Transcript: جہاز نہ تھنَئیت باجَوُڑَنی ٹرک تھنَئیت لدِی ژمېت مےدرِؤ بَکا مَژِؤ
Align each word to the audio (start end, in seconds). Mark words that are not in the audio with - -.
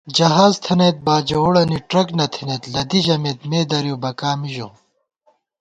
جہاز 0.17 0.53
نہ 0.57 0.61
تھنَئیت 0.63 0.97
باجَوُڑَنی 1.05 1.77
ٹرک 1.89 2.07
تھنَئیت 2.33 2.63
لدِی 2.73 2.99
ژمېت 3.05 3.39
مےدرِؤ 3.49 3.97
بَکا 4.03 4.31
مَژِؤ 4.39 4.69